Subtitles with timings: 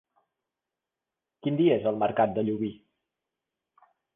[1.45, 2.73] Quin dia és el mercat de Llubí?